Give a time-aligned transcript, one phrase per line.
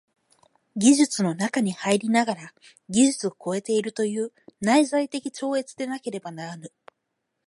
[0.75, 2.53] 技術の中に入りながら
[2.89, 6.71] 技術を超えているという内在的超越でなければならぬ。